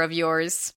of 0.00 0.12
yours. 0.12 0.74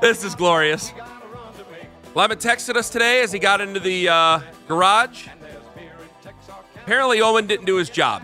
This 0.00 0.24
is 0.24 0.34
glorious. 0.34 0.92
Lima 2.14 2.34
texted 2.36 2.76
us 2.76 2.90
today 2.90 3.22
as 3.22 3.32
he 3.32 3.38
got 3.38 3.60
into 3.60 3.78
the 3.80 4.08
uh, 4.08 4.40
garage. 4.66 5.28
Apparently, 6.76 7.20
Owen 7.20 7.46
didn't 7.46 7.66
do 7.66 7.76
his 7.76 7.90
job. 7.90 8.22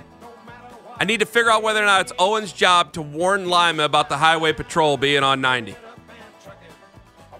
I 0.98 1.04
need 1.04 1.20
to 1.20 1.27
figure 1.27 1.50
out 1.50 1.62
whether 1.62 1.82
or 1.82 1.86
not 1.86 2.00
it's 2.00 2.12
Owen's 2.19 2.52
job 2.52 2.92
to 2.94 3.02
warn 3.02 3.48
Lima 3.48 3.84
about 3.84 4.08
the 4.08 4.16
highway 4.16 4.52
patrol 4.54 4.97
being 4.97 5.22
on 5.22 5.41
90. 5.41 5.77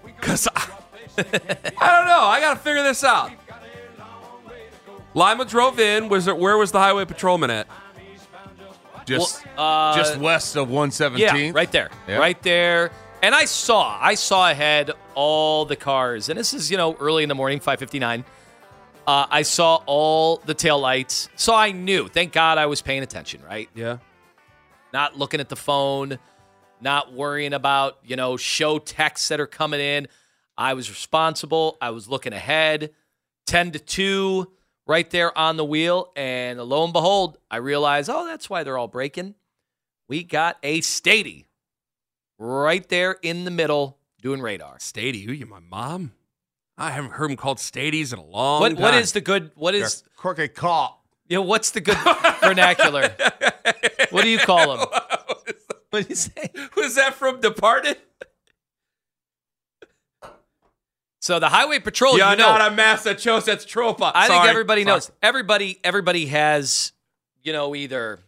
Because 0.05 0.47
I, 0.55 0.61
I 1.17 1.21
don't 1.23 2.07
know. 2.07 2.21
I 2.21 2.39
got 2.39 2.53
to 2.53 2.59
figure 2.59 2.83
this 2.83 3.03
out. 3.03 3.31
Lima 5.15 5.45
drove 5.45 5.79
in. 5.79 6.07
Was 6.09 6.27
it, 6.27 6.37
where 6.37 6.57
was 6.57 6.71
the 6.71 6.79
highway 6.79 7.05
patrolman 7.05 7.49
at? 7.49 7.67
Just 9.05 9.45
Uh, 9.57 9.95
just 9.95 10.17
west 10.17 10.55
of 10.55 10.69
117. 10.69 11.19
Yeah, 11.45 11.51
right 11.53 11.71
there. 11.71 11.89
Yeah. 12.07 12.17
Right 12.17 12.41
there. 12.43 12.91
And 13.23 13.33
I 13.33 13.45
saw, 13.45 13.97
I 13.99 14.13
saw 14.13 14.49
ahead 14.49 14.91
all 15.15 15.65
the 15.65 15.75
cars. 15.75 16.29
And 16.29 16.37
this 16.37 16.53
is, 16.53 16.69
you 16.69 16.77
know, 16.77 16.95
early 16.99 17.23
in 17.23 17.29
the 17.29 17.35
morning, 17.35 17.59
559. 17.59 18.23
Uh, 19.07 19.25
I 19.29 19.41
saw 19.41 19.81
all 19.87 20.37
the 20.45 20.53
taillights. 20.53 21.29
So 21.35 21.55
I 21.55 21.71
knew. 21.71 22.07
Thank 22.07 22.31
God 22.31 22.59
I 22.59 22.67
was 22.67 22.81
paying 22.83 23.01
attention, 23.01 23.41
right? 23.43 23.69
Yeah. 23.73 23.97
Not 24.93 25.17
looking 25.17 25.39
at 25.39 25.49
the 25.49 25.55
phone, 25.55 26.19
not 26.79 27.11
worrying 27.11 27.53
about, 27.53 27.97
you 28.03 28.15
know, 28.15 28.37
show 28.37 28.77
texts 28.77 29.29
that 29.29 29.39
are 29.39 29.47
coming 29.47 29.79
in. 29.79 30.07
I 30.55 30.75
was 30.75 30.89
responsible. 30.89 31.77
I 31.81 31.89
was 31.89 32.07
looking 32.07 32.33
ahead. 32.33 32.91
10 33.47 33.71
to 33.71 33.79
2 33.79 34.51
right 34.85 35.09
there 35.09 35.35
on 35.35 35.57
the 35.57 35.65
wheel. 35.65 36.11
And 36.15 36.61
lo 36.61 36.83
and 36.83 36.93
behold, 36.93 37.39
I 37.49 37.57
realized, 37.57 38.11
oh, 38.11 38.27
that's 38.27 38.47
why 38.47 38.63
they're 38.63 38.77
all 38.77 38.87
braking. 38.87 39.33
We 40.07 40.23
got 40.23 40.57
a 40.61 40.81
Stady 40.81 41.46
right 42.37 42.87
there 42.89 43.17
in 43.21 43.43
the 43.45 43.51
middle 43.51 43.97
doing 44.21 44.41
radar. 44.41 44.77
Stady, 44.77 45.25
who 45.25 45.31
you, 45.31 45.45
my 45.45 45.59
mom? 45.59 46.11
I 46.77 46.91
haven't 46.91 47.11
heard 47.13 47.31
him 47.31 47.37
called 47.37 47.59
Stadies 47.59 48.13
in 48.13 48.19
a 48.19 48.23
long 48.25 48.61
What 48.61 48.69
time. 48.73 48.81
what 48.81 48.93
is 48.93 49.11
the 49.13 49.21
good 49.21 49.51
what 49.55 49.71
They're 49.73 49.83
is 49.85 50.03
crooked 50.15 50.53
cop. 50.53 51.03
you 51.27 51.35
know, 51.37 51.41
what's 51.41 51.71
the 51.71 51.81
good 51.81 51.97
vernacular? 52.41 53.15
What 54.11 54.23
do 54.23 54.29
you 54.29 54.37
call 54.39 54.77
them? 54.77 54.87
What 55.89 56.03
do 56.03 56.09
you 56.09 56.15
say? 56.15 56.49
Was 56.75 56.95
that 56.95 57.13
from 57.15 57.39
Departed? 57.41 57.97
So 61.21 61.39
the 61.39 61.49
highway 61.49 61.79
patrol, 61.79 62.17
You're 62.17 62.29
you 62.31 62.37
know, 62.37 62.57
not 62.57 62.71
a 62.71 62.75
Massachusetts 62.75 63.65
trooper. 63.65 64.11
I 64.13 64.27
think 64.27 64.37
Sorry. 64.37 64.49
everybody 64.49 64.83
Sorry. 64.83 64.93
knows. 64.95 65.11
Everybody, 65.21 65.79
everybody 65.83 66.27
has, 66.27 66.93
you 67.43 67.51
know, 67.53 67.75
either 67.75 68.19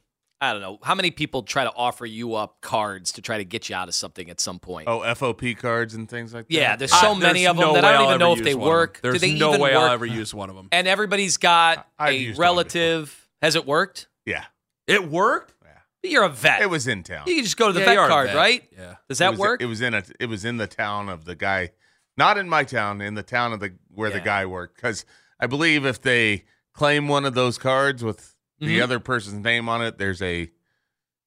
I 0.42 0.54
don't 0.54 0.62
know 0.62 0.80
how 0.84 0.96
many 0.96 1.12
people 1.12 1.44
try 1.44 1.66
to 1.66 1.74
offer 1.76 2.06
you 2.06 2.36
up 2.36 2.62
cards 2.62 3.12
to 3.14 3.22
try 3.22 3.40
to 3.40 3.44
get 3.44 3.68
you 3.68 3.76
out 3.76 3.90
of 3.90 3.94
something 3.96 4.30
at 4.30 4.40
some 4.40 4.58
point. 4.60 4.88
Oh, 4.88 5.00
FOP 5.02 5.54
cards 5.58 5.94
and 5.96 6.08
things 6.10 6.34
like 6.34 6.48
that. 6.48 6.54
yeah, 6.54 6.76
there's 6.78 6.94
I- 6.94 7.02
so 7.02 7.14
many 7.14 7.42
there's 7.42 7.52
of 7.52 7.58
them 7.58 7.66
no 7.68 7.74
that 7.74 7.84
I 7.84 7.92
don't 7.94 8.06
even 8.08 8.20
know 8.20 8.34
if 8.34 8.44
they 8.44 8.56
one 8.56 8.68
work. 8.70 9.00
There's 9.04 9.16
Do 9.16 9.20
they 9.20 9.34
no 9.38 9.50
even 9.50 9.62
way 9.62 9.74
work? 9.76 9.84
I'll 9.84 9.92
ever 9.92 10.06
use 10.06 10.34
one 10.34 10.50
of 10.50 10.56
them. 10.56 10.70
And 10.72 10.88
everybody's 10.88 11.38
got 11.38 11.86
I've 12.00 12.10
a 12.14 12.18
used 12.18 12.26
one 12.28 12.32
before. 12.36 12.44
relative. 12.44 13.30
Has 13.42 13.56
it 13.56 13.66
worked? 13.66 14.08
Yeah. 14.26 14.46
It 14.88 15.10
worked. 15.10 15.54
Yeah. 15.64 16.10
You're 16.10 16.24
a 16.24 16.30
vet. 16.30 16.62
It 16.62 16.70
was 16.70 16.88
in 16.88 17.04
town. 17.04 17.24
You 17.28 17.36
can 17.36 17.44
just 17.44 17.58
go 17.58 17.68
to 17.68 17.74
the 17.74 17.80
Yeah, 17.82 17.86
vet 17.88 17.94
you 17.96 18.00
are 18.00 18.06
a 18.06 18.10
card, 18.10 18.28
vet. 18.28 18.36
right? 18.38 18.64
Yeah. 18.72 18.96
Does 19.10 19.20
It 19.20 19.24
that 19.26 19.30
was- 19.32 19.40
work? 19.40 19.62
It 19.62 19.66
was 19.66 19.82
in 19.82 19.94
a. 19.94 20.04
It 20.22 20.28
was 20.28 20.46
in 20.46 20.56
the 20.58 20.68
town 20.68 21.10
of 21.10 21.26
the 21.26 21.36
guy, 21.36 21.72
not 22.16 22.38
in 22.38 22.48
my 22.48 22.64
town, 22.64 23.02
in 23.02 23.16
the 23.16 23.24
town 23.24 23.52
of 23.52 23.60
the 23.60 23.74
where 23.94 24.10
the 24.10 24.22
guy 24.22 24.46
worked. 24.46 24.76
Because 24.78 25.04
I 25.40 25.48
believe 25.48 25.86
if 25.86 26.02
they 26.02 26.46
claim 26.74 27.10
one 27.10 27.26
of 27.26 27.34
those 27.34 27.58
cards 27.58 28.04
with 28.06 28.36
the 28.60 28.80
Mhm. 28.80 28.84
other 28.84 29.00
person's 29.00 29.44
name 29.44 29.68
on 29.70 29.82
it, 29.82 29.98
there's 29.98 30.22
a 30.22 30.50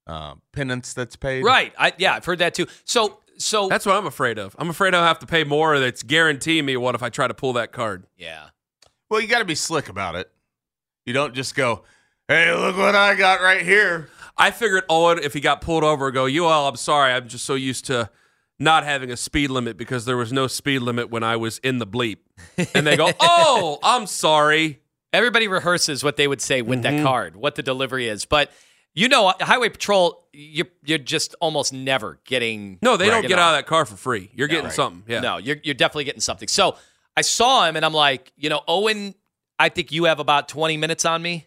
uh, 0.06 0.34
penance 0.52 0.92
that's 0.94 1.16
paid. 1.16 1.44
right. 1.44 1.72
I, 1.78 1.92
yeah, 1.98 2.14
I've 2.14 2.24
heard 2.24 2.38
that 2.40 2.54
too. 2.54 2.66
So, 2.84 3.20
so 3.38 3.68
That's 3.68 3.86
what 3.86 3.96
I'm 3.96 4.06
afraid 4.06 4.38
of. 4.38 4.54
I'm 4.58 4.68
afraid 4.68 4.94
I'll 4.94 5.06
have 5.06 5.20
to 5.20 5.26
pay 5.26 5.44
more. 5.44 5.78
That's 5.78 6.02
guaranteeing 6.02 6.64
me 6.66 6.76
what 6.76 6.94
if 6.94 7.02
I 7.02 7.08
try 7.08 7.28
to 7.28 7.34
pull 7.34 7.52
that 7.54 7.72
card. 7.72 8.06
yeah. 8.16 8.48
Well, 9.08 9.20
you 9.20 9.26
got 9.28 9.40
to 9.40 9.44
be 9.44 9.54
slick 9.54 9.88
about 9.90 10.14
it. 10.16 10.30
You 11.04 11.12
don't 11.12 11.34
just 11.34 11.54
go, 11.54 11.84
"Hey, 12.28 12.50
look 12.54 12.76
what 12.78 12.94
I 12.94 13.14
got 13.14 13.40
right 13.42 13.60
here." 13.62 14.08
I 14.38 14.50
figured 14.50 14.84
Owen, 14.88 15.18
if 15.22 15.34
he 15.34 15.40
got 15.40 15.60
pulled 15.60 15.84
over, 15.84 16.06
would 16.06 16.14
go, 16.14 16.24
"You 16.26 16.46
all, 16.46 16.66
I'm 16.68 16.76
sorry. 16.76 17.12
I'm 17.12 17.28
just 17.28 17.44
so 17.44 17.54
used 17.54 17.84
to 17.86 18.08
not 18.58 18.84
having 18.84 19.10
a 19.10 19.16
speed 19.18 19.50
limit 19.50 19.76
because 19.76 20.04
there 20.06 20.16
was 20.16 20.32
no 20.32 20.46
speed 20.46 20.78
limit 20.80 21.10
when 21.10 21.22
I 21.22 21.36
was 21.36 21.58
in 21.58 21.78
the 21.78 21.86
bleep." 21.86 22.18
And 22.74 22.86
they 22.86 22.96
go, 22.96 23.10
"Oh, 23.20 23.78
I'm 23.82 24.06
sorry." 24.06 24.80
Everybody 25.12 25.48
rehearses 25.48 26.02
what 26.02 26.16
they 26.16 26.26
would 26.26 26.40
say 26.40 26.62
with 26.62 26.82
Mm-hmm. 26.82 26.96
that 26.98 27.02
card, 27.04 27.36
what 27.36 27.54
the 27.54 27.62
delivery 27.62 28.08
is. 28.08 28.24
But 28.24 28.50
you 28.94 29.08
know, 29.08 29.32
Highway 29.40 29.70
Patrol, 29.70 30.26
you're 30.32 30.66
you're 30.84 30.98
just 30.98 31.34
almost 31.40 31.72
never 31.72 32.18
getting. 32.24 32.78
No, 32.82 32.96
they 32.96 33.08
don't 33.08 33.22
get 33.26 33.36
know. 33.36 33.42
out 33.42 33.54
of 33.54 33.58
that 33.58 33.66
car 33.66 33.84
for 33.86 33.96
free. 33.96 34.30
You're 34.34 34.48
getting 34.48 34.64
right. 34.66 34.72
something. 34.72 35.02
Yeah. 35.06 35.20
No, 35.20 35.36
you're 35.38 35.56
you're 35.62 35.74
definitely 35.74 36.04
getting 36.04 36.20
something. 36.20 36.48
So 36.48 36.76
I 37.16 37.22
saw 37.22 37.66
him, 37.66 37.76
and 37.76 37.84
I'm 37.84 37.94
like, 37.94 38.32
you 38.36 38.48
know, 38.50 38.60
Owen, 38.68 39.14
I 39.58 39.68
think 39.70 39.92
you 39.92 40.04
have 40.04 40.18
about 40.18 40.48
20 40.48 40.76
minutes 40.76 41.04
on 41.04 41.22
me, 41.22 41.46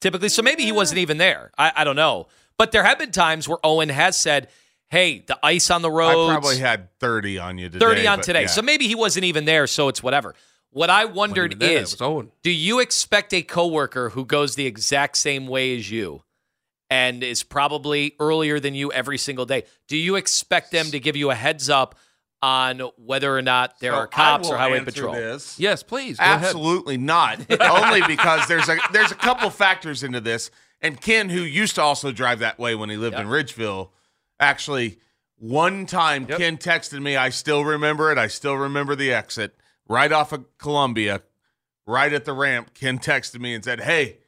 typically. 0.00 0.28
So 0.30 0.42
maybe 0.42 0.64
he 0.64 0.72
wasn't 0.72 0.98
even 0.98 1.18
there. 1.18 1.50
I, 1.58 1.72
I 1.76 1.84
don't 1.84 1.96
know. 1.96 2.28
But 2.56 2.72
there 2.72 2.82
have 2.84 2.98
been 2.98 3.10
times 3.12 3.46
where 3.48 3.58
Owen 3.64 3.88
has 3.90 4.16
said, 4.16 4.48
"Hey, 4.88 5.20
the 5.20 5.38
ice 5.42 5.70
on 5.70 5.82
the 5.82 5.90
road." 5.90 6.28
I 6.30 6.32
probably 6.32 6.58
had 6.58 6.88
thirty 7.00 7.38
on 7.38 7.58
you 7.58 7.68
today. 7.68 7.84
30 7.84 8.06
on 8.06 8.20
today. 8.22 8.40
yeah. 8.42 8.46
So 8.48 8.62
maybe 8.62 8.86
he 8.88 8.94
wasn't 8.94 9.24
even 9.26 9.44
there, 9.44 9.66
so 9.66 9.88
it's 9.88 10.02
whatever. 10.02 10.34
What 10.70 10.90
I 10.90 11.06
wondered 11.06 11.52
even 11.52 11.58
there. 11.60 11.78
It 11.78 11.82
is 11.82 11.92
was 11.92 12.02
Owen. 12.02 12.30
do 12.42 12.50
you 12.50 12.78
expect 12.80 13.32
a 13.32 13.42
coworker 13.42 14.10
who 14.10 14.24
goes 14.24 14.54
the 14.54 14.66
exact 14.66 15.16
same 15.16 15.46
way 15.46 15.76
as 15.76 15.90
you 15.90 16.22
and 16.90 17.22
is 17.22 17.42
probably 17.42 18.14
earlier 18.20 18.60
than 18.60 18.74
you 18.74 18.92
every 18.92 19.18
single 19.18 19.46
day? 19.46 19.64
Do 19.88 19.96
you 19.96 20.16
expect 20.16 20.70
them 20.70 20.86
to 20.86 21.00
give 21.00 21.16
you 21.16 21.30
a 21.30 21.34
heads 21.34 21.68
up 21.70 21.94
on 22.40 22.80
whether 22.96 23.34
or 23.36 23.42
not 23.42 23.80
there 23.80 23.92
So 23.92 23.96
are 23.98 24.06
cops 24.06 24.48
or 24.48 24.56
highway 24.56 24.80
patrol? 24.84 25.14
This. 25.14 25.58
Yes, 25.58 25.82
please. 25.82 26.18
Go 26.18 26.24
ahead. 26.24 26.44
Absolutely 26.44 26.96
not. 26.96 27.40
Only 27.60 28.02
because 28.06 28.46
there's 28.46 28.68
a 28.68 28.76
there's 28.92 29.10
a 29.10 29.16
couple 29.16 29.50
factors 29.50 30.02
into 30.04 30.20
this. 30.20 30.50
And 30.80 31.00
Ken, 31.00 31.28
who 31.30 31.40
used 31.40 31.74
to 31.74 31.82
also 31.82 32.12
drive 32.12 32.38
that 32.38 32.58
way 32.58 32.76
when 32.76 32.90
he 32.90 32.96
lived 32.96 33.14
Yep. 33.14 33.22
in 33.22 33.28
Ridgeville, 33.28 33.88
actually 34.38 34.98
one 35.36 35.86
time 35.86 36.26
Yep. 36.28 36.38
Ken 36.38 36.56
texted 36.58 37.00
me. 37.02 37.16
I 37.16 37.30
still 37.30 37.64
remember 37.64 38.12
it. 38.12 38.18
I 38.18 38.28
still 38.28 38.54
remember 38.54 38.94
the 38.94 39.12
exit 39.12 39.56
right 39.88 40.12
off 40.12 40.32
of 40.32 40.44
Columbia, 40.58 41.22
right 41.86 42.12
at 42.12 42.24
the 42.24 42.32
ramp. 42.32 42.74
Ken 42.74 42.98
texted 42.98 43.40
me 43.40 43.54
and 43.54 43.64
said, 43.64 43.80
"Hey, 43.80 44.18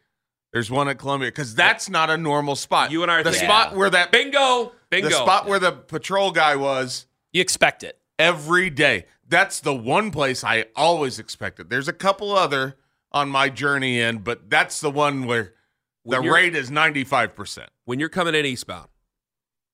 there's 0.53 0.71
one 0.71 0.89
at 0.89 0.99
Columbia 0.99 1.29
because 1.29 1.55
that's 1.55 1.89
not 1.89 2.11
a 2.11 2.17
normal 2.17 2.57
spot. 2.57 2.91
You 2.91 3.03
and 3.03 3.11
I 3.11 3.17
are 3.21 3.23
the 3.23 3.31
thinking- 3.33 3.49
spot 3.49 3.77
where 3.77 3.91
that 3.91 4.11
Bingo. 4.11 4.73
Bingo. 4.91 5.09
the 5.09 5.15
spot 5.15 5.47
where 5.47 5.59
the 5.59 5.73
patrol 5.73 6.31
guy 6.33 6.57
was." 6.57 7.07
You 7.33 7.41
expect 7.41 7.83
it. 7.85 7.97
every 8.19 8.69
day. 8.69 9.07
That's 9.27 9.61
the 9.61 9.75
one 9.75 10.11
place 10.11 10.45
I 10.45 10.67
always 10.77 11.19
expected. 11.19 11.71
There's 11.71 11.89
a 11.89 11.93
couple 11.95 12.33
other 12.37 12.77
on 13.13 13.31
my 13.31 13.49
journey 13.49 13.99
in, 13.99 14.19
but 14.19 14.51
that's 14.51 14.79
the 14.83 14.91
one 14.91 15.25
where 15.25 15.55
When 16.03 16.19
the 16.19 16.25
you're- 16.27 16.39
rate 16.43 16.55
is 16.55 16.71
95%. 16.71 17.71
when 17.87 17.99
you're 17.99 18.11
coming 18.11 18.35
in 18.35 18.45
eastbound, 18.45 18.89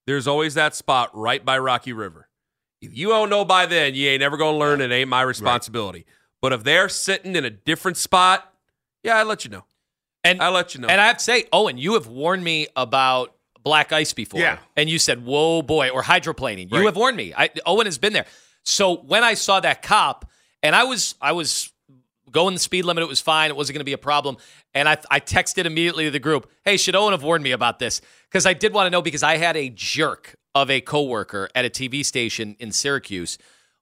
there's 0.06 0.29
always 0.29 0.55
that 0.55 0.77
spot 0.77 1.11
right 1.12 1.44
by 1.44 1.59
Rocky 1.59 1.93
River. 1.93 2.25
If 2.81 2.96
you 2.96 3.08
don't 3.08 3.31
know 3.31 3.44
by 3.44 3.67
then, 3.67 3.94
you 3.94 4.08
ain't 4.08 4.20
never 4.20 4.37
gonna 4.37 4.58
learn. 4.58 4.81
It 4.81 4.93
ain't 4.93 5.08
my 5.08 5.23
responsibility. 5.23 6.06
But 6.43 6.52
if 6.52 6.62
they're 6.64 6.88
sitting 6.88 7.34
in 7.34 7.44
a 7.44 7.50
different 7.50 7.96
spot, 7.96 8.52
yeah, 9.02 9.17
I 9.17 9.23
let 9.23 9.44
you 9.44 9.50
know. 9.50 9.64
And 10.23 10.43
I 10.43 10.49
let 10.49 10.75
you 10.75 10.81
know. 10.81 10.88
And 10.88 11.00
I 11.00 11.06
have 11.06 11.19
to 11.19 11.25
say, 11.25 11.44
Owen, 11.52 11.78
you 11.78 11.94
have 11.94 12.08
warned 12.08 12.43
me 12.43 12.67
about 12.75 13.34
black 13.62 13.93
ice 13.93 14.12
before. 14.12 14.40
Yeah. 14.40 14.58
And 14.76 14.90
you 14.90 14.99
said, 14.99 15.25
whoa, 15.25 15.62
boy, 15.62 15.90
or 15.90 16.02
hydroplaning. 16.02 16.73
You 16.73 16.87
have 16.87 16.96
warned 16.96 17.17
me. 17.17 17.32
I, 17.37 17.50
Owen 17.64 17.87
has 17.87 17.99
been 17.99 18.12
there. 18.12 18.26
So 18.64 18.96
when 18.96 19.25
I 19.25 19.34
saw 19.34 19.61
that 19.61 19.82
cop, 19.82 20.28
and 20.62 20.75
I 20.75 20.84
was, 20.84 21.14
I 21.20 21.32
was 21.32 21.73
going 22.31 22.55
the 22.55 22.61
speed 22.61 22.84
limit, 22.84 23.02
it 23.02 23.08
was 23.08 23.20
fine. 23.20 23.50
It 23.50 23.56
wasn't 23.56 23.75
going 23.75 23.81
to 23.81 23.84
be 23.84 23.93
a 23.93 23.99
problem. 23.99 24.37
And 24.75 24.88
I, 24.88 24.99
I 25.11 25.20
texted 25.20 25.64
immediately 25.64 26.05
to 26.05 26.11
the 26.11 26.19
group, 26.19 26.50
hey, 26.64 26.76
should 26.76 26.96
Owen 26.96 27.12
have 27.12 27.23
warned 27.23 27.44
me 27.44 27.52
about 27.52 27.78
this? 27.78 28.00
Because 28.28 28.46
I 28.46 28.52
did 28.52 28.73
want 28.73 28.87
to 28.87 28.90
know 28.90 29.02
because 29.02 29.23
I 29.23 29.37
had 29.37 29.56
a 29.56 29.69
jerk 29.69 30.34
of 30.56 30.70
a 30.70 30.81
coworker 30.81 31.50
at 31.55 31.67
a 31.67 31.70
TV 31.70 32.05
station 32.05 32.56
in 32.58 32.73
Syracuse 32.73 33.37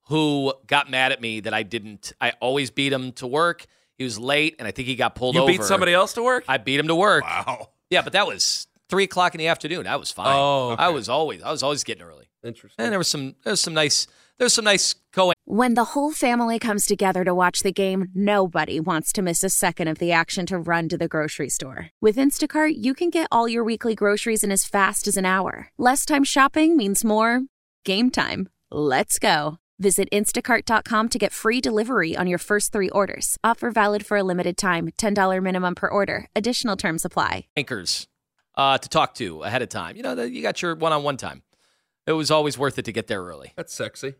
who 0.08 0.52
got 0.66 0.90
mad 0.90 1.12
at 1.12 1.20
me 1.20 1.38
that 1.40 1.54
I 1.54 1.62
didn't, 1.62 2.12
I 2.20 2.32
always 2.40 2.70
beat 2.70 2.92
him 2.92 3.12
to 3.12 3.26
work. 3.28 3.66
He 3.96 4.02
was 4.02 4.18
late, 4.18 4.56
and 4.58 4.66
I 4.66 4.72
think 4.72 4.88
he 4.88 4.96
got 4.96 5.14
pulled 5.14 5.36
You 5.36 5.42
over. 5.42 5.52
You 5.52 5.58
beat 5.58 5.64
somebody 5.64 5.94
else 5.94 6.14
to 6.14 6.22
work? 6.22 6.44
I 6.48 6.58
beat 6.58 6.80
him 6.80 6.88
to 6.88 6.94
work. 6.96 7.22
Wow. 7.22 7.70
Yeah, 7.90 8.02
but 8.02 8.12
that 8.14 8.26
was 8.26 8.66
three 8.88 9.04
o'clock 9.04 9.34
in 9.34 9.38
the 9.38 9.46
afternoon. 9.46 9.86
I 9.86 9.94
was 9.94 10.10
fine. 10.10 10.26
Oh, 10.28 10.74
I 10.76 10.88
was 10.88 11.08
always 11.08 11.42
I 11.44 11.52
was 11.52 11.62
always 11.62 11.84
getting 11.84 12.02
early. 12.02 12.28
Interesting. 12.42 12.84
And 12.84 12.92
there 12.92 12.98
was 12.98 13.06
some 13.08 13.36
there 13.44 13.52
was 13.52 13.60
some 13.60 13.72
nice 13.74 14.08
there 14.36 14.44
was 14.44 14.52
some 14.52 14.64
nice 14.64 14.96
co 15.12 15.32
When 15.54 15.74
the 15.74 15.90
whole 15.92 16.10
family 16.10 16.58
comes 16.58 16.84
together 16.84 17.22
to 17.22 17.32
watch 17.32 17.60
the 17.60 17.70
game, 17.70 18.08
nobody 18.12 18.80
wants 18.80 19.12
to 19.12 19.22
miss 19.22 19.44
a 19.44 19.48
second 19.48 19.86
of 19.86 19.98
the 19.98 20.10
action 20.10 20.46
to 20.46 20.58
run 20.58 20.88
to 20.88 20.98
the 20.98 21.06
grocery 21.06 21.48
store. 21.48 21.90
With 22.00 22.16
Instacart, 22.16 22.74
you 22.76 22.92
can 22.92 23.08
get 23.08 23.28
all 23.30 23.48
your 23.48 23.62
weekly 23.62 23.94
groceries 23.94 24.42
in 24.42 24.50
as 24.50 24.64
fast 24.64 25.06
as 25.06 25.16
an 25.16 25.24
hour. 25.24 25.68
Less 25.78 26.04
time 26.04 26.24
shopping 26.24 26.76
means 26.76 27.04
more 27.04 27.42
game 27.84 28.10
time. 28.10 28.48
Let's 28.72 29.20
go. 29.20 29.58
Visit 29.78 30.08
instacart.com 30.10 31.08
to 31.10 31.18
get 31.20 31.30
free 31.30 31.60
delivery 31.60 32.16
on 32.16 32.26
your 32.26 32.40
first 32.40 32.72
three 32.72 32.90
orders. 32.90 33.38
Offer 33.44 33.70
valid 33.70 34.04
for 34.04 34.16
a 34.16 34.24
limited 34.24 34.56
time 34.56 34.88
$10 34.98 35.40
minimum 35.40 35.76
per 35.76 35.86
order. 35.86 36.26
Additional 36.34 36.76
terms 36.76 37.04
apply. 37.04 37.46
anchors 37.56 38.08
uh, 38.56 38.76
to 38.78 38.88
talk 38.88 39.14
to 39.14 39.44
ahead 39.44 39.62
of 39.62 39.68
time. 39.68 39.94
You 39.94 40.02
know, 40.02 40.16
that 40.16 40.32
you 40.32 40.42
got 40.42 40.62
your 40.62 40.74
one 40.74 40.92
on 40.92 41.04
one 41.04 41.16
time. 41.16 41.44
It 42.08 42.12
was 42.14 42.32
always 42.32 42.58
worth 42.58 42.76
it 42.76 42.86
to 42.86 42.92
get 42.92 43.06
there 43.06 43.22
early. 43.22 43.52
That's 43.54 43.72
sexy. 43.72 44.14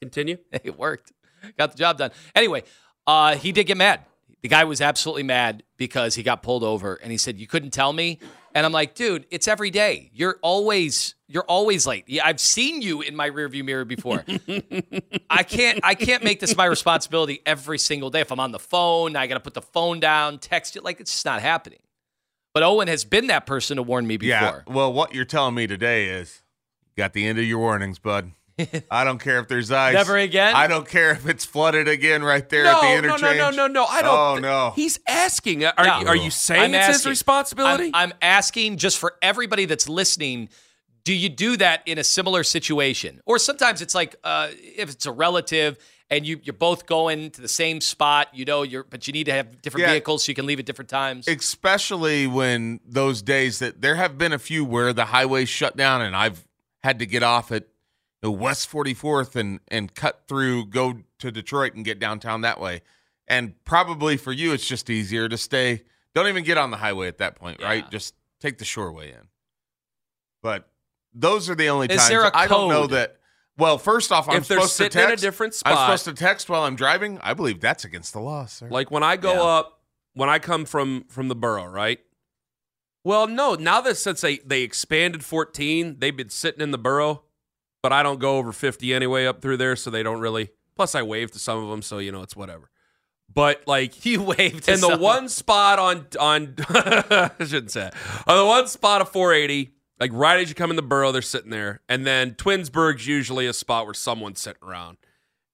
Continue. 0.00 0.38
it 0.52 0.78
worked. 0.78 1.12
Got 1.56 1.72
the 1.72 1.78
job 1.78 1.98
done. 1.98 2.10
Anyway, 2.34 2.64
uh, 3.06 3.36
he 3.36 3.52
did 3.52 3.64
get 3.64 3.76
mad. 3.76 4.04
The 4.42 4.48
guy 4.48 4.64
was 4.64 4.80
absolutely 4.80 5.22
mad 5.22 5.62
because 5.76 6.14
he 6.14 6.22
got 6.22 6.42
pulled 6.42 6.64
over 6.64 6.94
and 6.94 7.12
he 7.12 7.18
said, 7.18 7.38
You 7.38 7.46
couldn't 7.46 7.70
tell 7.70 7.92
me? 7.92 8.18
And 8.54 8.66
I'm 8.66 8.72
like, 8.72 8.94
dude, 8.94 9.26
it's 9.30 9.46
every 9.46 9.70
day. 9.70 10.10
You're 10.12 10.38
always 10.42 11.14
you're 11.28 11.44
always 11.44 11.86
late. 11.86 12.04
Yeah, 12.08 12.26
I've 12.26 12.40
seen 12.40 12.82
you 12.82 13.00
in 13.00 13.14
my 13.14 13.30
rearview 13.30 13.64
mirror 13.64 13.84
before. 13.84 14.24
I 15.30 15.44
can't 15.44 15.80
I 15.84 15.94
can't 15.94 16.24
make 16.24 16.40
this 16.40 16.56
my 16.56 16.64
responsibility 16.64 17.40
every 17.46 17.78
single 17.78 18.10
day. 18.10 18.20
If 18.20 18.32
I'm 18.32 18.40
on 18.40 18.50
the 18.50 18.58
phone, 18.58 19.14
I 19.14 19.26
gotta 19.26 19.40
put 19.40 19.54
the 19.54 19.62
phone 19.62 20.00
down, 20.00 20.38
text 20.38 20.76
it. 20.76 20.82
Like 20.82 21.00
it's 21.00 21.12
just 21.12 21.24
not 21.24 21.40
happening. 21.40 21.78
But 22.52 22.64
Owen 22.64 22.88
has 22.88 23.04
been 23.04 23.28
that 23.28 23.46
person 23.46 23.76
to 23.76 23.82
warn 23.84 24.06
me 24.06 24.16
before. 24.16 24.64
Yeah. 24.66 24.72
Well, 24.72 24.92
what 24.92 25.14
you're 25.14 25.24
telling 25.24 25.54
me 25.54 25.68
today 25.68 26.08
is 26.08 26.42
got 26.96 27.12
the 27.12 27.26
end 27.26 27.38
of 27.38 27.44
your 27.44 27.60
warnings, 27.60 28.00
bud. 28.00 28.32
I 28.90 29.04
don't 29.04 29.18
care 29.18 29.38
if 29.40 29.48
there's 29.48 29.70
ice. 29.70 29.94
Never 29.94 30.16
again? 30.16 30.54
I 30.54 30.66
don't 30.66 30.88
care 30.88 31.12
if 31.12 31.26
it's 31.28 31.44
flooded 31.44 31.88
again 31.88 32.22
right 32.22 32.48
there 32.48 32.66
at 32.66 32.80
the 32.80 33.00
No, 33.06 33.16
no, 33.16 33.16
no, 33.16 33.32
no, 33.32 33.50
no, 33.50 33.66
no. 33.66 33.84
I 33.84 34.02
don't. 34.02 34.18
Oh 34.18 34.34
thi- 34.36 34.40
no. 34.42 34.72
He's 34.76 34.98
asking. 35.06 35.64
Are, 35.64 35.74
No. 35.78 36.00
you, 36.00 36.06
are 36.08 36.16
you 36.16 36.30
saying 36.30 36.74
I'm 36.74 36.74
it's 36.74 36.86
his 36.98 37.06
responsibility? 37.06 37.90
I'm, 37.94 38.10
I'm 38.10 38.12
asking 38.22 38.76
just 38.78 38.98
for 38.98 39.14
everybody 39.22 39.64
that's 39.66 39.88
listening. 39.88 40.48
Do 41.04 41.14
you 41.14 41.28
do 41.30 41.56
that 41.56 41.82
in 41.86 41.96
a 41.98 42.04
similar 42.04 42.44
situation, 42.44 43.20
or 43.24 43.38
sometimes 43.38 43.80
it's 43.80 43.94
like 43.94 44.16
uh, 44.22 44.48
if 44.52 44.90
it's 44.90 45.06
a 45.06 45.12
relative 45.12 45.78
and 46.10 46.26
you 46.26 46.40
you're 46.42 46.52
both 46.52 46.84
going 46.86 47.30
to 47.30 47.40
the 47.40 47.48
same 47.48 47.80
spot, 47.80 48.28
you 48.34 48.44
know, 48.44 48.62
you're 48.64 48.84
but 48.84 49.06
you 49.06 49.12
need 49.14 49.24
to 49.24 49.32
have 49.32 49.62
different 49.62 49.86
Yeah. 49.86 49.92
vehicles 49.92 50.24
so 50.24 50.30
you 50.30 50.34
can 50.36 50.44
leave 50.44 50.58
at 50.58 50.66
different 50.66 50.90
times. 50.90 51.26
especially 51.26 52.26
when 52.26 52.80
those 52.86 53.22
days 53.22 53.60
that 53.60 53.80
there 53.80 53.94
have 53.96 54.18
been 54.18 54.32
a 54.32 54.38
few 54.38 54.64
where 54.64 54.92
the 54.92 55.06
highways 55.06 55.48
shut 55.48 55.76
down 55.76 56.02
and 56.02 56.14
I've 56.14 56.46
had 56.82 56.98
to 56.98 57.06
get 57.06 57.22
off 57.22 57.50
at 57.52 57.64
the 58.22 58.30
West 58.30 58.70
44th 58.70 59.36
and 59.36 59.60
and 59.68 59.94
cut 59.94 60.22
through, 60.28 60.66
go 60.66 60.98
to 61.18 61.30
Detroit 61.32 61.74
and 61.74 61.84
get 61.84 61.98
downtown 61.98 62.42
that 62.42 62.60
way. 62.60 62.82
And 63.28 63.54
probably 63.64 64.16
for 64.16 64.32
you, 64.32 64.52
it's 64.52 64.66
just 64.66 64.90
easier 64.90 65.28
to 65.28 65.38
stay. 65.38 65.84
Don't 66.14 66.26
even 66.26 66.42
get 66.44 66.58
on 66.58 66.70
the 66.70 66.76
highway 66.78 67.06
at 67.08 67.18
that 67.18 67.36
point, 67.36 67.62
right? 67.62 67.88
Just 67.90 68.14
take 68.40 68.58
the 68.58 68.64
shore 68.64 68.92
way 68.92 69.10
in. 69.10 69.28
But 70.42 70.68
those 71.14 71.48
are 71.48 71.54
the 71.54 71.68
only 71.68 71.86
Is 71.88 71.96
times 71.98 72.08
there 72.08 72.24
a 72.24 72.30
I 72.34 72.46
don't 72.46 72.68
know 72.68 72.86
that. 72.88 73.16
Well, 73.56 73.78
first 73.78 74.10
off, 74.10 74.28
I'm 74.28 74.38
If 74.38 74.46
supposed 74.46 74.70
to 74.78 74.84
sitting 74.84 75.00
in 75.02 75.06
a 75.06 75.10
text. 75.10 75.22
different 75.22 75.62
I'm 75.66 75.76
supposed 75.76 76.04
to 76.06 76.14
text 76.14 76.48
while 76.48 76.62
I'm 76.62 76.76
driving. 76.76 77.18
I 77.22 77.34
believe 77.34 77.60
that's 77.60 77.84
against 77.84 78.12
the 78.12 78.20
law, 78.20 78.46
sir. 78.46 78.68
Like 78.70 78.90
when 78.90 79.02
I 79.02 79.16
go 79.16 79.34
Yeah. 79.34 79.42
up, 79.58 79.80
when 80.14 80.28
I 80.30 80.38
come 80.38 80.64
from 80.64 81.04
from 81.08 81.28
the 81.28 81.34
borough, 81.36 81.66
right? 81.66 82.00
Well, 83.04 83.26
no. 83.26 83.54
Now 83.54 83.80
that 83.82 83.96
since 83.96 84.22
they 84.22 84.38
they 84.38 84.62
expanded 84.62 85.24
14, 85.24 85.96
they've 85.98 86.16
been 86.16 86.30
sitting 86.30 86.60
in 86.62 86.70
the 86.70 86.78
borough, 86.78 87.22
but 87.82 87.92
I 87.92 88.02
don't 88.02 88.20
go 88.20 88.38
over 88.38 88.52
50 88.52 88.92
anyway 88.92 89.26
up 89.26 89.40
through 89.40 89.56
there, 89.56 89.76
so 89.76 89.90
they 89.90 90.02
don't 90.02 90.20
really. 90.20 90.50
Plus, 90.76 90.94
I 90.94 91.02
wave 91.02 91.30
to 91.32 91.38
some 91.38 91.62
of 91.62 91.68
them, 91.70 91.82
so 91.82 91.98
you 91.98 92.12
know 92.12 92.22
it's 92.22 92.36
whatever. 92.36 92.70
But 93.32 93.62
like 93.66 94.04
you 94.06 94.22
waved 94.22 94.64
to 94.64 94.74
in 94.74 94.80
the 94.80 94.96
one 94.96 95.28
spot 95.28 95.78
on 95.78 96.06
on 96.18 96.54
I 96.68 97.30
shouldn't 97.40 97.70
say 97.70 97.88
it. 97.88 97.94
on 98.26 98.36
the 98.36 98.46
one 98.46 98.66
spot 98.66 99.00
of 99.00 99.08
480, 99.10 99.72
like 99.98 100.10
right 100.12 100.40
as 100.40 100.48
you 100.48 100.54
come 100.54 100.70
in 100.70 100.76
the 100.76 100.82
borough, 100.82 101.12
they're 101.12 101.22
sitting 101.22 101.50
there, 101.50 101.80
and 101.88 102.06
then 102.06 102.34
Twinsburg's 102.34 103.06
usually 103.06 103.46
a 103.46 103.52
spot 103.52 103.84
where 103.84 103.94
someone's 103.94 104.40
sitting 104.40 104.62
around, 104.66 104.98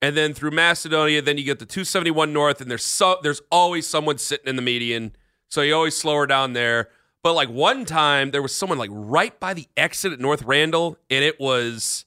and 0.00 0.16
then 0.16 0.34
through 0.34 0.52
Macedonia, 0.52 1.22
then 1.22 1.38
you 1.38 1.44
get 1.44 1.58
the 1.58 1.66
271 1.66 2.32
North, 2.32 2.60
and 2.60 2.70
there's 2.70 2.84
so 2.84 3.18
there's 3.22 3.42
always 3.50 3.86
someone 3.86 4.18
sitting 4.18 4.46
in 4.46 4.56
the 4.56 4.62
median, 4.62 5.14
so 5.48 5.62
you 5.62 5.74
always 5.74 5.96
slow 5.96 6.16
her 6.16 6.26
down 6.26 6.52
there. 6.52 6.88
But 7.22 7.34
like 7.34 7.48
one 7.48 7.84
time, 7.84 8.30
there 8.30 8.42
was 8.42 8.54
someone 8.54 8.78
like 8.78 8.90
right 8.92 9.38
by 9.40 9.52
the 9.52 9.66
exit 9.76 10.12
at 10.12 10.20
North 10.20 10.42
Randall, 10.42 10.96
and 11.10 11.24
it 11.24 11.40
was. 11.40 12.04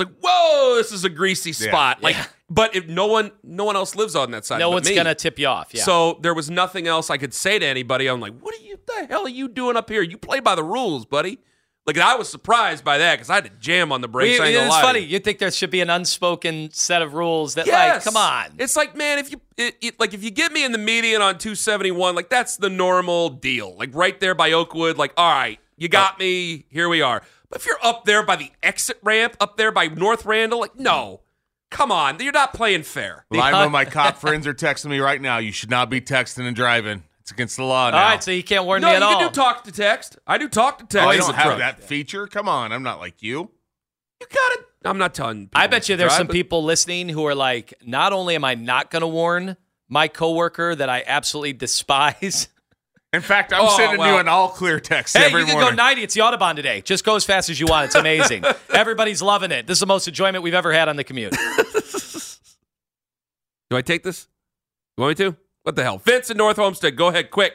It's 0.00 0.08
like, 0.10 0.18
whoa, 0.22 0.76
this 0.76 0.92
is 0.92 1.04
a 1.04 1.08
greasy 1.08 1.50
Yeah. 1.50 1.68
spot. 1.70 2.02
Like, 2.02 2.16
Yeah. 2.16 2.26
but 2.48 2.74
if 2.74 2.86
no 2.88 3.06
one, 3.06 3.32
no 3.42 3.64
one 3.64 3.76
else 3.76 3.94
lives 3.94 4.16
on 4.16 4.30
that 4.32 4.44
side. 4.44 4.58
no 4.58 4.70
but 4.70 4.74
one's 4.76 4.88
me. 4.88 4.94
gonna 4.94 5.14
tip 5.14 5.38
you 5.38 5.46
off. 5.46 5.68
Yeah. 5.72 5.82
So 5.84 6.18
there 6.22 6.34
was 6.34 6.50
nothing 6.50 6.86
else 6.86 7.10
I 7.10 7.16
could 7.16 7.34
say 7.34 7.58
to 7.58 7.66
anybody. 7.66 8.06
I'm 8.06 8.20
like, 8.20 8.38
what 8.40 8.54
are 8.54 8.62
you? 8.62 8.78
The 8.86 9.06
hell 9.08 9.24
are 9.26 9.28
you 9.28 9.48
doing 9.48 9.76
up 9.76 9.88
here? 9.88 10.02
You 10.02 10.16
play 10.16 10.40
by 10.40 10.54
the 10.54 10.64
rules, 10.64 11.04
buddy. 11.04 11.38
Like 11.86 11.98
I 11.98 12.14
was 12.14 12.28
surprised 12.28 12.84
by 12.84 12.98
that 12.98 13.16
because 13.16 13.30
I 13.30 13.36
had 13.36 13.44
to 13.44 13.50
jam 13.58 13.90
on 13.90 14.00
the 14.00 14.08
brakes. 14.08 14.38
We- 14.38 14.44
I 14.44 14.48
it's 14.50 14.70
lie 14.70 14.82
funny. 14.82 15.00
you. 15.00 15.06
You 15.06 15.18
think 15.18 15.38
there 15.38 15.50
should 15.50 15.70
be 15.70 15.80
an 15.80 15.90
unspoken 15.90 16.70
set 16.72 17.02
of 17.02 17.14
rules 17.14 17.54
that, 17.54 17.66
Yes. 17.66 18.04
like, 18.06 18.14
come 18.14 18.22
on. 18.22 18.54
It's 18.58 18.76
like, 18.76 18.94
man, 18.94 19.18
if 19.18 19.32
you 19.32 19.40
it, 19.56 19.76
it, 19.80 20.00
like 20.00 20.14
if 20.14 20.22
you 20.22 20.30
get 20.30 20.52
me 20.52 20.64
in 20.64 20.72
the 20.72 20.78
median 20.78 21.20
on 21.20 21.38
271, 21.38 22.14
like 22.14 22.28
that's 22.28 22.56
the 22.56 22.70
normal 22.70 23.30
deal. 23.30 23.76
Like 23.76 23.90
right 23.92 24.18
there 24.20 24.34
by 24.34 24.52
Oakwood, 24.52 24.98
like 24.98 25.12
all 25.16 25.32
right, 25.32 25.58
you 25.76 25.88
got 25.88 26.14
oh. 26.16 26.18
me. 26.20 26.64
Here 26.70 26.88
we 26.88 27.02
are. 27.02 27.22
But 27.50 27.60
if 27.60 27.66
you're 27.66 27.78
up 27.82 28.04
there 28.04 28.24
by 28.24 28.36
the 28.36 28.50
exit 28.62 28.98
ramp, 29.02 29.36
up 29.40 29.56
there 29.56 29.72
by 29.72 29.88
North 29.88 30.24
Randall, 30.24 30.60
like 30.60 30.76
no, 30.78 31.20
come 31.70 31.90
on, 31.92 32.18
you're 32.20 32.32
not 32.32 32.54
playing 32.54 32.84
fair. 32.84 33.26
Well, 33.30 33.42
I 33.42 33.50
know 33.50 33.68
my 33.68 33.84
cop 33.84 34.16
friends 34.20 34.46
are 34.46 34.54
texting 34.54 34.86
me 34.90 35.00
right 35.00 35.20
now. 35.20 35.38
You 35.38 35.52
should 35.52 35.70
not 35.70 35.90
be 35.90 36.00
texting 36.00 36.46
and 36.46 36.54
driving. 36.56 37.02
It's 37.20 37.32
against 37.32 37.56
the 37.56 37.64
law 37.64 37.90
now. 37.90 37.98
all 37.98 38.02
right, 38.10 38.22
so 38.22 38.30
you 38.30 38.42
can't 38.42 38.64
warn 38.64 38.80
No, 38.82 38.88
me 38.88 38.92
you 38.92 38.96
at 38.96 39.02
all. 39.02 39.12
No, 39.12 39.18
can 39.18 39.28
do 39.28 39.34
talk 39.34 39.64
to 39.64 39.72
text. 39.72 40.18
I 40.26 40.38
do 40.38 40.48
talk 40.48 40.78
to 40.78 40.86
text. 40.86 41.06
oh, 41.06 41.10
as 41.10 41.18
you 41.18 41.24
a 41.24 41.26
don't 41.26 41.34
have 41.36 41.58
that 41.58 41.82
feature? 41.82 42.26
Come 42.26 42.48
on, 42.48 42.72
I'm 42.72 42.82
not 42.82 42.98
like 42.98 43.22
you. 43.22 43.50
You 44.20 44.26
got 44.32 44.52
it. 44.52 44.66
I'm 44.84 44.96
not 44.98 45.12
telling. 45.14 45.50
I 45.54 45.66
bet 45.66 45.88
you 45.88 45.96
there's 45.96 46.10
drive, 46.10 46.18
some 46.18 46.26
but- 46.28 46.32
people 46.34 46.64
listening 46.64 47.08
who 47.10 47.26
are 47.26 47.34
like, 47.34 47.74
not 47.84 48.12
only 48.12 48.34
am 48.36 48.44
I 48.44 48.54
not 48.54 48.90
going 48.90 49.02
to 49.02 49.06
warn 49.08 49.56
my 49.88 50.08
coworker 50.08 50.74
that 50.74 50.88
I 50.88 51.02
absolutely 51.06 51.52
despise. 51.54 52.48
In 53.12 53.20
fact, 53.22 53.52
I'm 53.52 53.62
Oh, 53.62 53.76
sending 53.76 53.98
well. 53.98 54.14
you 54.14 54.20
an 54.20 54.28
all 54.28 54.48
clear 54.50 54.78
text 54.78 55.16
Hey, 55.16 55.24
every 55.24 55.40
you 55.40 55.46
can 55.46 55.54
morning. 55.56 55.70
go 55.70 55.74
90. 55.82 56.02
It's 56.04 56.14
the 56.14 56.20
Autobahn 56.20 56.54
today. 56.54 56.80
Just 56.80 57.04
go 57.04 57.16
as 57.16 57.24
fast 57.24 57.50
as 57.50 57.58
you 57.58 57.66
want. 57.66 57.86
It's 57.86 57.96
amazing. 57.96 58.44
Everybody's 58.72 59.20
loving 59.20 59.50
it. 59.50 59.66
This 59.66 59.76
is 59.76 59.80
the 59.80 59.86
most 59.86 60.06
enjoyment 60.06 60.44
we've 60.44 60.54
ever 60.54 60.72
had 60.72 60.88
on 60.88 60.94
the 60.96 61.02
commute. 61.02 61.32
Do 63.70 63.76
I 63.76 63.82
take 63.82 64.04
this? 64.04 64.28
You 64.96 65.02
want 65.02 65.18
me 65.18 65.24
to? 65.26 65.36
What 65.64 65.74
the 65.76 65.82
hell? 65.82 65.98
Vince 65.98 66.30
in 66.30 66.36
North 66.36 66.58
Olmsted. 66.58 66.96
Go 66.96 67.08
ahead, 67.08 67.30
quick. 67.30 67.54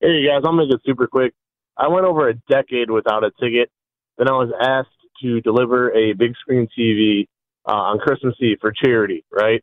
Hey 0.00 0.24
guys, 0.26 0.42
I'm 0.44 0.56
going 0.56 0.68
to 0.68 0.76
get 0.76 0.84
super 0.84 1.06
quick. 1.06 1.34
I 1.76 1.88
went 1.88 2.06
over 2.06 2.28
a 2.28 2.34
decade 2.50 2.90
without 2.90 3.24
a 3.24 3.30
ticket. 3.40 3.70
Then 4.16 4.28
I 4.28 4.32
was 4.32 4.50
asked 4.60 4.88
to 5.22 5.40
deliver 5.40 5.90
a 5.92 6.12
big 6.14 6.34
screen 6.40 6.68
TV 6.76 7.26
uh, 7.68 7.72
on 7.74 7.98
Christmas 7.98 8.34
Eve 8.40 8.58
for 8.60 8.72
charity, 8.72 9.24
right? 9.32 9.62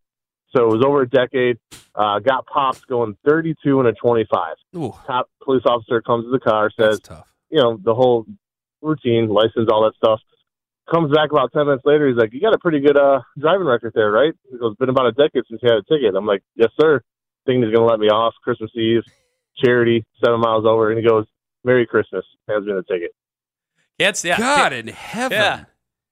So 0.55 0.63
it 0.63 0.77
was 0.77 0.83
over 0.85 1.01
a 1.01 1.09
decade. 1.09 1.57
Uh, 1.93 2.19
got 2.19 2.45
pops 2.45 2.81
going 2.85 3.17
32 3.25 3.79
and 3.79 3.87
a 3.89 3.93
25. 3.93 4.55
Ooh, 4.77 4.93
Top 5.05 5.29
police 5.43 5.63
officer 5.65 6.01
comes 6.01 6.25
to 6.25 6.31
the 6.31 6.39
car, 6.39 6.69
says, 6.69 6.99
tough. 7.01 7.27
you 7.49 7.61
know, 7.61 7.77
the 7.81 7.93
whole 7.93 8.25
routine, 8.81 9.27
license, 9.27 9.69
all 9.69 9.83
that 9.83 9.95
stuff. 9.95 10.19
Comes 10.89 11.11
back 11.11 11.31
about 11.31 11.51
10 11.51 11.65
minutes 11.65 11.83
later. 11.85 12.07
He's 12.07 12.17
like, 12.17 12.31
you 12.31 12.39
got 12.39 12.53
a 12.53 12.59
pretty 12.59 12.79
good 12.79 12.97
uh, 12.97 13.21
driving 13.39 13.65
record 13.65 13.93
there, 13.95 14.11
right? 14.11 14.33
He 14.51 14.57
goes, 14.57 14.75
been 14.75 14.89
about 14.89 15.07
a 15.07 15.11
decade 15.13 15.43
since 15.49 15.59
you 15.63 15.69
had 15.69 15.79
a 15.79 15.83
ticket. 15.83 16.15
I'm 16.15 16.25
like, 16.27 16.43
yes, 16.55 16.69
sir. 16.79 17.01
Thinking 17.45 17.63
he's 17.63 17.73
going 17.75 17.87
to 17.87 17.91
let 17.91 17.99
me 17.99 18.07
off 18.09 18.33
Christmas 18.43 18.71
Eve, 18.75 19.01
charity, 19.57 20.05
seven 20.23 20.39
miles 20.39 20.65
over. 20.65 20.91
And 20.91 20.99
he 20.99 21.05
goes, 21.07 21.25
Merry 21.63 21.85
Christmas. 21.87 22.23
Hands 22.47 22.65
me 22.65 22.73
the 22.73 22.83
ticket. 22.83 23.11
Can't 23.99 24.15
say 24.15 24.35
God 24.37 24.73
in 24.73 24.87
heaven. 24.87 25.37
Yeah. 25.37 25.65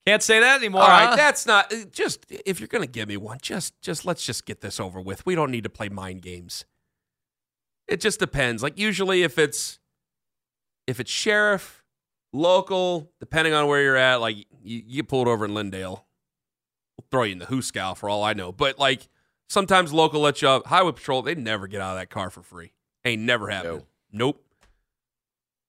Can't 0.05 0.21
say 0.21 0.39
that 0.39 0.57
anymore. 0.57 0.81
All 0.81 0.87
right, 0.87 1.09
huh? 1.09 1.15
that's 1.15 1.45
not 1.45 1.71
uh, 1.71 1.85
just 1.91 2.25
if 2.29 2.59
you're 2.59 2.67
gonna 2.67 2.87
give 2.87 3.07
me 3.07 3.17
one, 3.17 3.37
just 3.41 3.79
just 3.81 4.05
let's 4.05 4.25
just 4.25 4.45
get 4.45 4.61
this 4.61 4.79
over 4.79 4.99
with. 4.99 5.25
We 5.25 5.35
don't 5.35 5.51
need 5.51 5.63
to 5.63 5.69
play 5.69 5.89
mind 5.89 6.21
games. 6.21 6.65
It 7.87 8.01
just 8.01 8.19
depends. 8.19 8.61
Like 8.61 8.77
usually 8.77 9.23
if 9.23 9.37
it's 9.37 9.79
if 10.87 10.99
it's 10.99 11.11
sheriff, 11.11 11.83
Local, 12.35 13.11
depending 13.19 13.53
on 13.53 13.67
where 13.67 13.81
you're 13.83 13.95
at, 13.95 14.19
like 14.19 14.35
you, 14.37 14.45
you 14.63 14.81
get 14.81 15.07
pulled 15.07 15.27
over 15.27 15.45
in 15.45 15.51
Linndale, 15.51 16.01
we'll 16.97 17.05
throw 17.11 17.23
you 17.23 17.33
in 17.33 17.37
the 17.37 17.45
Hooskow 17.45 17.95
for 17.95 18.09
all 18.09 18.23
I 18.23 18.33
know. 18.33 18.51
But 18.51 18.79
like 18.79 19.07
sometimes 19.49 19.93
local 19.93 20.19
lets 20.19 20.41
you 20.41 20.49
up. 20.49 20.65
Highway 20.65 20.93
patrol, 20.93 21.21
they 21.21 21.35
never 21.35 21.67
get 21.67 21.79
out 21.79 21.91
of 21.91 21.99
that 21.99 22.09
car 22.09 22.31
for 22.31 22.41
free. 22.41 22.73
Ain't 23.05 23.21
never 23.21 23.49
happened. 23.49 23.83
Nope. 24.11 24.43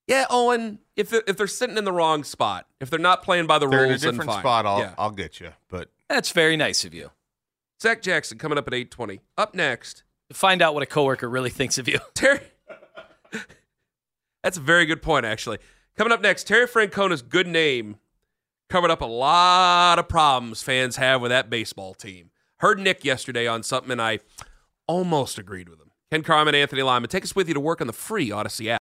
Yeah, 0.07 0.27
Owen. 0.31 0.81
If 0.97 1.11
they're, 1.11 1.23
if 1.27 1.37
they're 1.37 1.47
sitting 1.47 1.77
in 1.77 1.85
the 1.85 1.93
wrong 1.93 2.25
spot, 2.25 2.67
if 2.81 2.91
they're 2.91 2.99
not 2.99 3.23
playing 3.23 3.47
by 3.47 3.59
the 3.59 3.67
They're 3.67 3.81
in 3.81 3.85
a 3.87 3.89
rules, 3.91 4.03
then 4.03 4.13
different 4.13 4.31
fine. 4.31 4.41
spot. 4.43 4.67
I'll 4.67 4.79
yeah. 4.79 4.95
I'll 4.99 5.11
get 5.11 5.41
you. 5.41 5.51
But 5.69 5.91
That's 6.09 6.31
very 6.31 6.57
nice 6.57 6.85
of 6.85 6.93
you. 6.95 7.11
Zach 7.81 8.03
Jackson 8.03 8.39
coming 8.39 8.59
up 8.59 8.69
at 8.69 8.75
eight 8.75 8.91
twenty. 8.91 9.21
Up 9.37 9.55
next, 9.55 10.05
Find 10.33 10.63
out 10.63 10.75
what 10.75 10.83
a 10.83 10.87
coworker 10.87 11.29
really 11.29 11.51
thinks 11.51 11.79
of 11.79 11.89
you. 11.89 11.99
Terry. 12.15 12.41
That's 14.43 14.57
a 14.57 14.61
very 14.61 14.87
good 14.87 15.03
point, 15.03 15.25
actually. 15.25 15.59
Coming 15.97 16.13
up 16.13 16.21
next, 16.21 16.47
Terry 16.47 16.67
Francona's 16.67 17.23
good 17.23 17.47
name 17.47 17.97
covered 18.69 18.91
up 18.91 19.01
a 19.01 19.07
lot 19.07 19.99
of 19.99 20.09
problems 20.09 20.63
fans 20.63 20.97
have 20.97 21.21
with 21.21 21.31
that 21.31 21.49
baseball 21.51 21.95
team. 21.95 22.31
Heard 22.59 22.79
Nick 22.81 23.05
yesterday 23.05 23.47
on 23.47 23.63
something, 23.63 23.93
and 23.93 24.03
I 24.03 24.21
almost 24.87 25.39
agreed 25.39 25.69
with 25.69 25.81
him. 25.81 25.91
Ken 26.11 26.23
Carman, 26.23 26.55
Anthony 26.55 26.83
Lima, 26.83 27.07
take 27.07 27.25
us 27.25 27.37
with 27.37 27.49
you 27.49 27.55
to 27.55 27.61
work 27.61 27.81
on 27.81 27.87
the 27.87 27.93
free 27.93 28.31
Audacy 28.31 28.69
app. 28.69 28.81